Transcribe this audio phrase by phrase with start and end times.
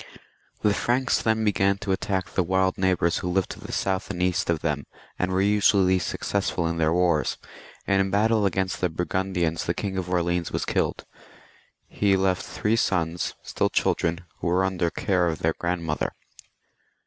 [0.63, 4.19] The Franks then began to attack the wild neighbours who lived to the south and
[4.19, 4.87] east of them,
[5.19, 7.37] and they were usually successful in their wars.
[7.85, 11.05] In a battle against the Burgundians the King of Orleans 20 THE MEROVINGIAN KINGS, [ch.
[11.05, 11.05] was killed.
[12.09, 16.13] He left three sons, still children, who were under the care of their grandmother.